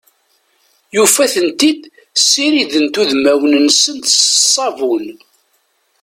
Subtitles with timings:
[0.95, 1.81] Yufa-tent-id
[2.21, 5.05] ssirident udmawen-nsent s ssabun.